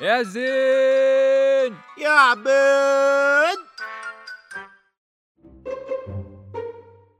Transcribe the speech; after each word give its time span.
يا 0.00 0.22
زين! 0.22 1.76
يا 1.98 2.08
عبيد! 2.08 3.58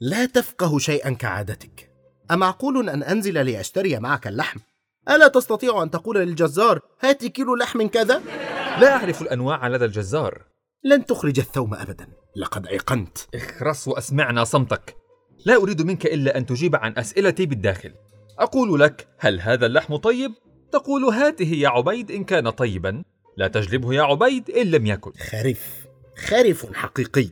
لا 0.00 0.26
تفقه 0.26 0.78
شيئا 0.78 1.10
كعادتك. 1.10 1.90
أمعقول 2.30 2.88
أن 2.88 3.02
أنزل 3.02 3.34
لأشتري 3.34 3.98
معك 3.98 4.26
اللحم؟ 4.26 4.60
ألا 5.08 5.28
تستطيع 5.28 5.82
أن 5.82 5.90
تقول 5.90 6.16
للجزار 6.16 6.80
هات 7.00 7.24
كيلو 7.24 7.54
لحم 7.56 7.86
كذا؟ 7.86 8.22
لا 8.80 8.96
أعرف 8.96 9.22
الأنواع 9.22 9.68
لدى 9.68 9.84
الجزار. 9.84 10.42
لن 10.84 11.06
تخرج 11.06 11.38
الثوم 11.38 11.74
أبدا. 11.74 12.08
لقد 12.36 12.66
أيقنت. 12.66 13.18
اخرس 13.34 13.88
وأسمعنا 13.88 14.44
صمتك. 14.44 14.96
لا 15.46 15.56
أريد 15.56 15.82
منك 15.82 16.06
إلا 16.06 16.38
أن 16.38 16.46
تجيب 16.46 16.76
عن 16.76 16.98
أسئلتي 16.98 17.46
بالداخل. 17.46 17.94
أقول 18.38 18.80
لك 18.80 19.08
هل 19.18 19.40
هذا 19.40 19.66
اللحم 19.66 19.96
طيب؟ 19.96 20.30
تقول 20.74 21.04
هاته 21.04 21.54
يا 21.54 21.68
عبيد 21.68 22.10
إن 22.10 22.24
كان 22.24 22.50
طيبا. 22.50 23.02
لا 23.36 23.48
تجلبه 23.48 23.94
يا 23.94 24.02
عبيد 24.02 24.50
إن 24.50 24.70
لم 24.70 24.86
يكن. 24.86 25.12
خرف 25.12 25.86
خرف 26.16 26.72
حقيقي. 26.72 27.28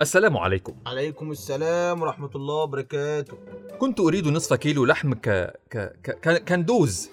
السلام 0.00 0.36
عليكم. 0.36 0.76
عليكم 0.86 1.30
السلام 1.30 2.02
ورحمة 2.02 2.30
الله 2.34 2.54
وبركاته. 2.54 3.38
كنت 3.78 4.00
أريد 4.00 4.28
نصف 4.28 4.54
كيلو 4.54 4.84
لحم 4.84 5.14
ك... 5.14 5.28
ك... 5.70 5.76
ك... 6.02 6.20
ك- 6.20 6.44
كندوز. 6.44 7.10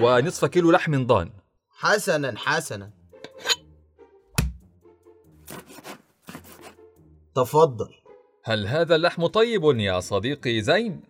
ونصف 0.00 0.44
كيلو 0.44 0.70
لحم 0.70 1.06
ضان. 1.06 1.30
حسنا 1.70 2.34
حسنا. 2.36 2.90
تفضل. 7.34 7.99
هل 8.44 8.66
هذا 8.66 8.94
اللحم 8.96 9.26
طيب 9.26 9.64
يا 9.64 10.00
صديقي 10.00 10.60
زين؟ 10.60 11.00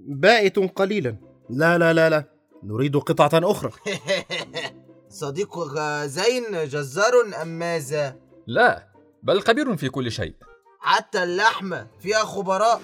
بائت 0.00 0.58
قليلا. 0.58 1.16
لا 1.50 1.78
لا 1.78 1.92
لا 1.92 2.10
لا. 2.10 2.24
نريد 2.64 2.96
قطعة 2.96 3.30
أخرى. 3.50 3.70
صديق 5.08 5.58
غ- 5.58 6.06
زين 6.06 6.68
جزار 6.68 7.12
أم 7.42 7.48
ماذا؟ 7.48 8.16
لا 8.46 8.88
بل 9.22 9.40
خبير 9.40 9.76
في 9.76 9.88
كل 9.88 10.10
شيء. 10.12 10.34
حتى 10.80 11.22
اللحمة 11.22 11.86
فيها 12.00 12.18
خبراء. 12.24 12.80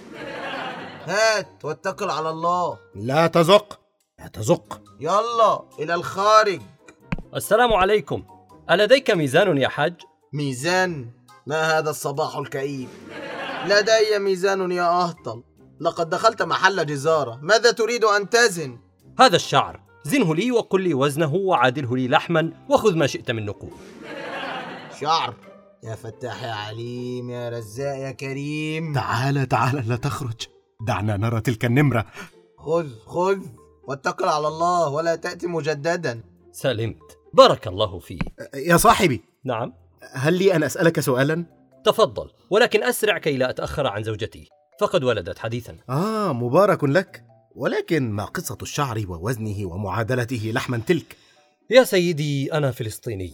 هات 1.05 1.65
واتكل 1.65 2.11
على 2.11 2.31
الله. 2.31 2.79
لا 2.95 3.27
تزق. 3.27 3.81
لا 4.19 4.27
تزق. 4.27 4.81
يلا 5.01 5.63
إلى 5.79 5.95
الخارج. 5.95 6.61
السلام 7.35 7.73
عليكم. 7.73 8.25
ألديك 8.71 9.11
ميزان 9.11 9.59
يا 9.59 9.69
حاج؟ 9.69 9.95
ميزان. 10.33 11.11
ما 11.49 11.79
هذا 11.79 11.91
الصباح 11.91 12.37
الكئيب؟ 12.37 12.89
لدي 13.67 14.19
ميزان 14.19 14.73
يا 14.73 15.03
أهطل. 15.03 15.43
لقد 15.81 16.11
دخلت 16.11 16.43
محل 16.43 16.87
جزارة. 16.87 17.39
ماذا 17.43 17.71
تريد 17.71 18.05
أن 18.05 18.29
تزن؟ 18.29 18.79
هذا 19.19 19.37
الشعر. 19.37 19.81
زنه 20.05 20.35
لي 20.35 20.53
وقل 20.53 20.83
لي 20.83 20.95
وزنه 20.95 21.35
وعادله 21.35 21.97
لي 21.97 22.09
لحما 22.09 22.53
وخذ 22.69 22.97
ما 22.97 23.07
شئت 23.07 23.31
من 23.31 23.45
نقود 23.47 23.71
شعر. 25.01 25.35
يا 25.83 25.95
فتاح 25.95 26.43
يا 26.43 26.53
عليم 26.53 27.31
يا 27.31 27.49
رزاق 27.49 27.97
يا 27.97 28.11
كريم. 28.11 28.95
تعال 28.95 29.49
تعال 29.49 29.89
لا 29.89 29.97
تخرج. 29.97 30.47
دعنا 30.87 31.17
نرى 31.17 31.41
تلك 31.41 31.65
النمرة. 31.65 32.07
خذ 32.59 32.89
خذ 33.07 33.39
واتكل 33.89 34.25
على 34.25 34.49
الله 34.49 34.89
ولا 34.89 35.15
تأتي 35.15 35.47
مجددا. 35.47 36.23
سلمت. 36.53 37.19
بارك 37.35 37.69
الله 37.69 37.99
فيك. 37.99 38.23
يا 38.55 38.77
صاحبي. 38.77 39.23
نعم. 39.45 39.73
هل 40.13 40.35
لي 40.35 40.57
أن 40.57 40.63
أسألك 40.63 41.01
سؤالا؟ 41.01 41.45
تفضل 41.85 42.31
ولكن 42.51 42.83
أسرع 42.83 43.19
كي 43.19 43.37
لا 43.37 43.51
أتأخر 43.51 43.87
عن 43.87 44.03
زوجتي. 44.03 44.49
فقد 44.81 45.05
ولدت 45.05 45.39
حديثا. 45.39 45.79
آه 45.91 46.33
مبارك 46.33 46.85
لك. 46.85 47.25
ولكن 47.55 48.11
ما 48.11 48.25
قصة 48.25 48.59
الشعر 48.63 49.05
ووزنه 49.09 49.67
ومعادلته 49.67 50.51
لحما 50.55 50.81
تلك؟ 50.87 51.17
يا 51.71 51.85
سيدي 51.85 52.53
أنا 52.53 52.71
فلسطيني 52.71 53.33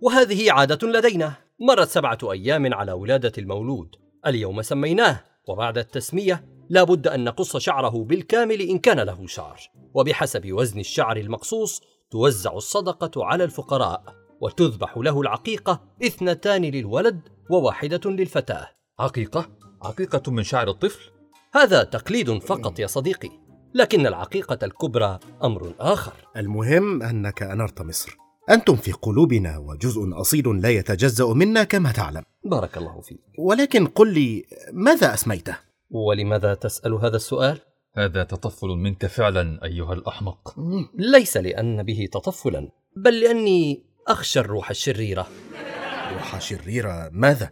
وهذه 0.00 0.52
عادة 0.52 0.88
لدينا. 0.88 1.34
مرت 1.60 1.88
سبعة 1.88 2.18
أيام 2.22 2.74
على 2.74 2.92
ولادة 2.92 3.32
المولود. 3.38 3.88
اليوم 4.26 4.62
سميناه 4.62 5.20
وبعد 5.48 5.78
التسمية 5.78 6.44
لا 6.70 6.84
بد 6.84 7.08
أن 7.08 7.24
نقص 7.24 7.56
شعره 7.56 8.04
بالكامل 8.04 8.60
إن 8.60 8.78
كان 8.78 9.00
له 9.00 9.26
شعر. 9.26 9.60
وبحسب 9.94 10.52
وزن 10.52 10.80
الشعر 10.80 11.16
المقصوص 11.16 11.82
توزع 12.10 12.52
الصدقة 12.52 13.24
على 13.24 13.44
الفقراء. 13.44 14.25
وتذبح 14.40 14.98
له 14.98 15.20
العقيقة 15.20 15.80
اثنتان 16.06 16.62
للولد 16.62 17.20
وواحدة 17.50 18.10
للفتاة 18.10 18.68
عقيقة؟ 18.98 19.48
عقيقة 19.82 20.32
من 20.32 20.42
شعر 20.42 20.70
الطفل؟ 20.70 21.10
هذا 21.54 21.82
تقليد 21.82 22.38
فقط 22.38 22.78
يا 22.78 22.86
صديقي 22.86 23.30
لكن 23.74 24.06
العقيقة 24.06 24.58
الكبرى 24.62 25.18
أمر 25.44 25.74
آخر 25.80 26.12
المهم 26.36 27.02
أنك 27.02 27.42
أنرت 27.42 27.82
مصر 27.82 28.16
أنتم 28.50 28.76
في 28.76 28.92
قلوبنا 28.92 29.58
وجزء 29.58 30.20
أصيل 30.20 30.60
لا 30.62 30.70
يتجزأ 30.70 31.26
منا 31.26 31.64
كما 31.64 31.92
تعلم 31.92 32.22
بارك 32.44 32.78
الله 32.78 33.00
فيك 33.00 33.20
ولكن 33.38 33.86
قل 33.86 34.14
لي 34.14 34.44
ماذا 34.72 35.14
أسميته؟ 35.14 35.56
ولماذا 35.90 36.54
تسأل 36.54 36.94
هذا 36.94 37.16
السؤال؟ 37.16 37.58
هذا 37.94 38.24
تطفل 38.24 38.68
منك 38.68 39.06
فعلا 39.06 39.64
أيها 39.64 39.92
الأحمق 39.92 40.54
ليس 40.94 41.36
لأن 41.36 41.82
به 41.82 42.08
تطفلا 42.12 42.70
بل 42.96 43.20
لأني 43.20 43.85
أخشى 44.08 44.40
الروح 44.40 44.70
الشريرة. 44.70 45.28
روح 46.12 46.40
شريرة 46.40 47.10
ماذا؟ 47.12 47.50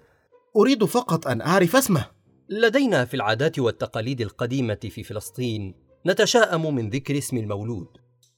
أريد 0.57 0.85
فقط 0.85 1.27
أن 1.27 1.41
أعرف 1.41 1.77
اسمه. 1.77 2.07
لدينا 2.49 3.05
في 3.05 3.15
العادات 3.15 3.59
والتقاليد 3.59 4.21
القديمة 4.21 4.75
في 4.75 5.03
فلسطين 5.03 5.75
نتشاءم 6.07 6.75
من 6.75 6.91
ذكر 6.91 7.19
اسم 7.19 7.37
المولود 7.37 7.89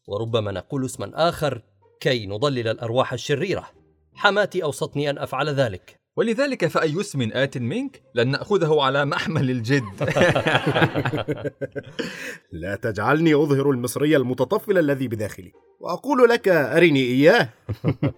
وربما 0.06 0.53
نقول 0.53 0.84
اسما 0.84 1.28
آخر 1.28 1.62
كي 2.00 2.27
نضلل 2.27 2.69
الأرواح 2.69 3.12
الشريرة. 3.12 3.71
حماتي 4.15 4.62
أوصتني 4.62 5.10
أن 5.10 5.19
أفعل 5.19 5.48
ذلك. 5.48 6.00
ولذلك 6.16 6.66
فأي 6.66 7.00
اسم 7.00 7.31
آت 7.32 7.59
منك 7.59 8.03
لن 8.15 8.28
نأخذه 8.28 8.82
على 8.82 9.04
محمل 9.04 9.50
الجد. 9.50 9.84
لا 12.53 12.77
تجعلني 12.77 13.34
أظهر 13.34 13.71
المصري 13.71 14.16
المتطفل 14.16 14.78
الذي 14.78 15.09
بداخلي 15.09 15.53
وأقول 15.81 16.28
لك 16.28 16.49
أرني 16.49 17.00
إياه. 17.00 17.49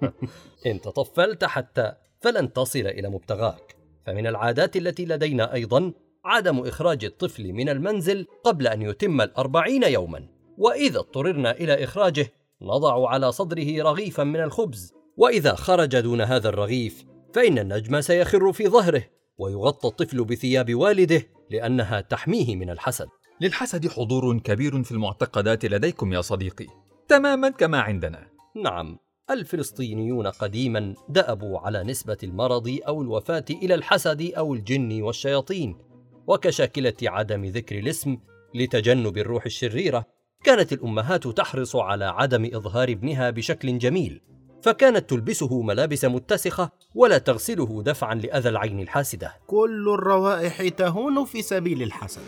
إن 0.67 0.81
تطفلت 0.81 1.45
حتى 1.45 1.93
فلن 2.21 2.53
تصل 2.53 2.79
إلى 2.79 3.09
مبتغاك. 3.09 3.77
فمن 4.07 4.27
العادات 4.27 4.77
التي 4.77 5.05
لدينا 5.05 5.55
أيضا 5.55 5.93
عدم 6.25 6.59
إخراج 6.59 7.05
الطفل 7.05 7.53
من 7.53 7.69
المنزل 7.69 8.27
قبل 8.45 8.67
أن 8.67 8.83
يتم 8.83 9.21
الأربعين 9.21 9.83
يوما. 9.83 10.29
وإذا 10.59 10.99
اضطررنا 10.99 11.51
إلى 11.51 11.85
إخراجه 11.85 12.33
نضع 12.63 13.09
على 13.09 13.33
صدره 13.33 13.83
رغيفا 13.83 14.25
من 14.25 14.41
الخبز. 14.41 14.95
وإذا 15.17 15.55
خرج 15.55 15.97
دون 15.97 16.21
هذا 16.21 16.49
الرغيف 16.49 17.05
فإن 17.35 17.59
النجم 17.59 18.01
سيخر 18.01 18.53
في 18.53 18.69
ظهره 18.69 19.05
ويغطى 19.39 19.89
الطفل 19.89 20.25
بثياب 20.25 20.75
والده 20.75 21.23
لأنها 21.51 22.01
تحميه 22.01 22.57
من 22.57 22.71
الحسد. 22.71 23.09
للحسد 23.41 23.89
حضور 23.89 24.39
كبير 24.39 24.83
في 24.83 24.93
المعتقدات 24.93 25.65
لديكم 25.65 26.13
يا 26.13 26.21
صديقي. 26.21 26.67
تماما 27.09 27.51
كما 27.51 27.81
عندنا. 27.81 28.29
نعم 28.65 28.99
الفلسطينيون 29.31 30.27
قديما 30.27 30.95
دأبوا 31.09 31.59
على 31.59 31.85
نسبة 31.85 32.17
المرض 32.23 32.79
أو 32.89 33.03
الوفاة 33.03 33.45
إلى 33.51 33.75
الحسد 33.75 34.33
أو 34.37 34.55
الجن 34.55 35.03
والشياطين 35.03 35.77
وكشاكلة 36.27 36.95
عدم 37.03 37.45
ذكر 37.45 37.79
الاسم 37.79 38.19
لتجنب 38.55 39.19
الروح 39.19 39.45
الشريرة 39.45 40.05
كانت 40.45 40.73
الأمهات 40.73 41.27
تحرص 41.27 41.77
على 41.77 42.05
عدم 42.05 42.45
إظهار 42.55 42.89
ابنها 42.89 43.31
بشكل 43.31 43.79
جميل. 43.79 44.21
فكانت 44.63 45.11
تلبسه 45.11 45.63
ملابس 45.63 46.05
متسخة 46.05 46.71
ولا 46.95 47.19
تغسله 47.19 47.83
دفعا 47.83 48.15
لأذى 48.15 48.49
العين 48.49 48.81
الحاسدة. 48.81 49.35
كل 49.47 49.89
الروائح 49.95 50.69
تهون 50.69 51.25
في 51.25 51.43
سبيل 51.43 51.83
الحسن. 51.83 52.23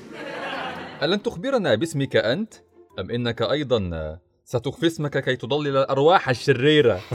ألن 1.03 1.23
تخبرنا 1.23 1.75
باسمك 1.75 2.17
أنت؟ 2.17 2.55
أم 2.99 3.11
إنك 3.11 3.43
أيضا 3.43 4.19
ستخفي 4.45 4.87
اسمك 4.87 5.25
كي 5.25 5.37
تضلل 5.37 5.77
الأرواح 5.77 6.29
الشريرة؟ 6.29 7.01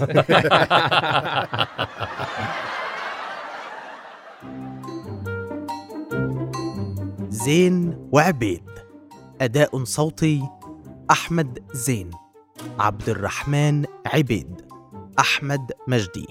زين 7.30 8.10
وعبيد. 8.12 8.64
أداء 9.42 9.84
صوتي 9.84 10.42
أحمد 11.12 11.60
زين. 11.74 12.12
عبد 12.80 13.10
الرحمن 13.10 13.86
عبيد. 14.06 14.65
أحمد 15.20 15.72
مجدي 15.88 16.28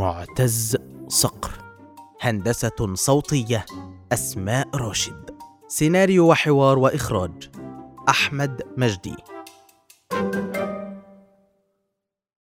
معتز 0.00 0.76
صقر 1.08 1.50
هندسة 2.20 2.94
صوتية 2.94 3.66
أسماء 4.12 4.68
راشد 4.74 5.30
سيناريو 5.68 6.30
وحوار 6.30 6.78
وإخراج 6.78 7.50
أحمد 8.08 8.62
مجدي. 8.76 9.16